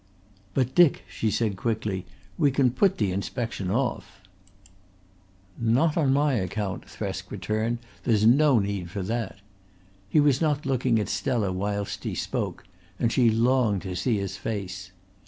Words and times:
"But, 0.55 0.73
Dick," 0.73 1.03
she 1.07 1.29
said 1.29 1.55
quickly, 1.55 2.07
"we 2.35 2.49
can 2.49 2.71
put 2.71 2.97
the 2.97 3.11
inspection 3.11 3.69
off." 3.69 4.19
"Not 5.59 5.95
on 5.95 6.11
my 6.11 6.33
account," 6.33 6.87
Thresk 6.89 7.29
returned. 7.29 7.77
"There's 8.03 8.25
no 8.25 8.57
need 8.57 8.89
for 8.89 9.03
that." 9.03 9.41
He 10.09 10.19
was 10.19 10.41
not 10.41 10.65
looking 10.65 10.97
at 10.97 11.07
Stella 11.07 11.51
whilst 11.51 12.03
he 12.03 12.15
spoke 12.15 12.63
and 12.97 13.11
she 13.11 13.29
longed 13.29 13.83
to 13.83 13.95
see 13.95 14.17
his 14.17 14.37
face. 14.37 14.91